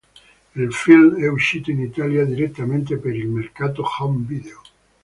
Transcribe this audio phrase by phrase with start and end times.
[0.55, 4.59] Il film è uscito in Italia direttamente per il mercato home video.